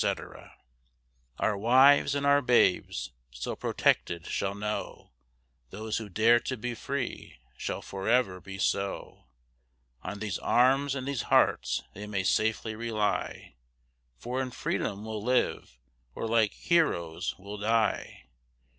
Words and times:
_Our 1.37 1.55
wives 1.55 2.15
and 2.15 2.25
our 2.25 2.41
babes, 2.41 3.11
still 3.29 3.55
protected, 3.55 4.25
shall 4.25 4.55
know 4.55 5.11
Those 5.69 5.97
who 5.97 6.09
dare 6.09 6.39
to 6.39 6.57
be 6.57 6.73
free 6.73 7.37
shall 7.55 7.83
forever 7.83 8.41
be 8.41 8.57
so; 8.57 9.25
On 10.01 10.17
these 10.17 10.39
arms 10.39 10.95
and 10.95 11.07
these 11.07 11.21
hearts 11.29 11.83
they 11.93 12.07
may 12.07 12.23
safely 12.23 12.73
rely 12.73 13.53
For 14.17 14.41
in 14.41 14.49
freedom 14.49 15.05
we'll 15.05 15.21
live, 15.21 15.77
or 16.15 16.27
like 16.27 16.53
Heroes 16.53 17.35
we'll 17.37 17.59
die. 17.59 18.25